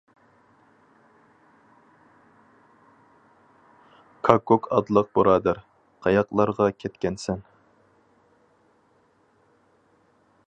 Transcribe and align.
كاككۇك 4.27 4.69
ئاتلىق 4.77 5.13
بۇرادەر، 5.19 5.61
قاياقلارغا 6.07 6.71
كەتكەنسەن؟. 6.85 7.45